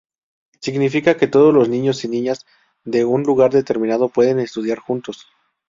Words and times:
Significa 0.59 1.15
que 1.15 1.27
todos 1.27 1.53
los 1.53 1.69
niños 1.69 2.03
y 2.05 2.07
niñas 2.07 2.43
de 2.83 3.05
un 3.05 3.21
lugar 3.21 3.51
determinado 3.51 4.09
pueden 4.09 4.39
estudiar 4.39 4.79
juntos. 4.79 5.27